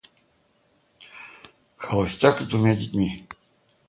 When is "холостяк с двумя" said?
1.77-2.75